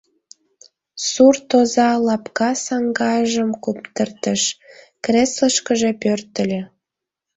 Сурт 1.09 1.49
оза 1.59 1.89
лапка 2.05 2.51
саҥгажым 2.65 3.49
куптыртыш, 3.63 4.41
креслышкыже 5.05 5.91
пӧртыльӧ. 6.01 6.61